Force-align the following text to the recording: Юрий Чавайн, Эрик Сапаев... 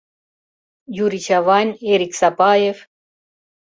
Юрий 1.03 1.23
Чавайн, 1.25 1.69
Эрик 1.91 2.13
Сапаев... 2.19 2.77